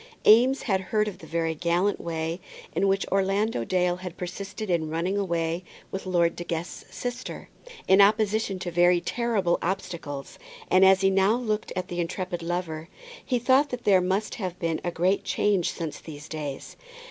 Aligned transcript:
Eames 0.25 0.63
had 0.63 0.81
heard 0.81 1.07
of 1.07 1.19
the 1.19 1.27
very 1.27 1.53
gallant 1.53 2.01
way 2.01 2.39
in 2.75 2.87
which 2.87 3.05
Orlando 3.09 3.63
Dale 3.63 3.97
had 3.97 4.17
persisted 4.17 4.67
in 4.67 4.89
running 4.89 5.15
away 5.15 5.63
with 5.91 6.07
Lord 6.07 6.35
De 6.35 6.43
Guest's 6.43 6.85
sister, 6.89 7.49
in 7.87 8.01
opposition 8.01 8.57
to 8.57 8.71
very 8.71 8.99
terrible 8.99 9.59
obstacles, 9.61 10.39
and 10.71 10.83
as 10.83 11.01
he 11.01 11.11
now 11.11 11.35
looked 11.35 11.71
at 11.75 11.87
the 11.87 11.99
intrepid 11.99 12.41
lover, 12.41 12.89
he 13.23 13.37
thought 13.37 13.69
that 13.69 13.83
there 13.83 14.01
must 14.01 14.33
have 14.41 14.57
been 14.57 14.81
a 14.83 14.89
great 14.89 15.23
change 15.23 15.69
since 15.71 15.99
those 15.99 16.27
days. 16.27 16.75